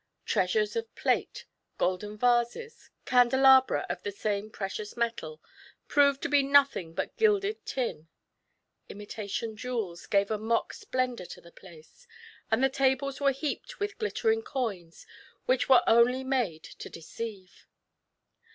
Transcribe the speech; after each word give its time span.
Treasures 0.25 0.75
of 0.75 0.95
plate, 0.95 1.45
golden 1.77 2.17
vases, 2.17 2.89
candelabra 3.05 3.85
of 3.87 4.01
the 4.01 4.11
same 4.11 4.49
precious 4.49 4.97
metal, 4.97 5.39
proved 5.87 6.23
to 6.23 6.27
be 6.27 6.41
nothing 6.41 6.95
but 6.95 7.15
gilded 7.17 7.63
tin; 7.67 8.07
imitation 8.89 9.55
jewels 9.55 10.07
gave 10.07 10.31
a 10.31 10.39
mock 10.39 10.73
splendour 10.73 11.27
to 11.27 11.39
the 11.39 11.51
place, 11.51 12.07
and 12.49 12.63
the 12.63 12.67
tables 12.69 13.21
were 13.21 13.31
heaped 13.31 13.79
with 13.79 13.99
glittering 13.99 14.41
coins 14.41 15.05
which 15.45 15.69
were 15.69 15.83
only 15.85 16.23
made 16.23 16.63
to 16.63 16.89
deceive. 16.89 17.67